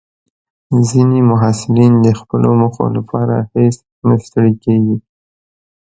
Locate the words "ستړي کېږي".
4.25-4.97